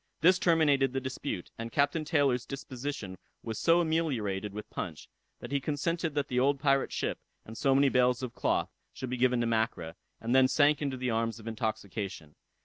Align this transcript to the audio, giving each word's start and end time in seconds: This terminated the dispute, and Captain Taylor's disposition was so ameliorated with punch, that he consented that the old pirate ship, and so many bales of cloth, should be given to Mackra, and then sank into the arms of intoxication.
This 0.21 0.39
terminated 0.39 0.93
the 0.93 0.99
dispute, 0.99 1.51
and 1.59 1.71
Captain 1.71 2.03
Taylor's 2.03 2.47
disposition 2.47 3.19
was 3.43 3.59
so 3.59 3.81
ameliorated 3.81 4.51
with 4.51 4.67
punch, 4.71 5.07
that 5.41 5.51
he 5.51 5.59
consented 5.59 6.15
that 6.15 6.27
the 6.27 6.39
old 6.39 6.59
pirate 6.59 6.91
ship, 6.91 7.19
and 7.45 7.55
so 7.55 7.75
many 7.75 7.87
bales 7.87 8.23
of 8.23 8.33
cloth, 8.33 8.71
should 8.93 9.11
be 9.11 9.17
given 9.17 9.39
to 9.41 9.45
Mackra, 9.45 9.93
and 10.19 10.33
then 10.33 10.47
sank 10.47 10.81
into 10.81 10.97
the 10.97 11.11
arms 11.11 11.39
of 11.39 11.45
intoxication. 11.45 12.33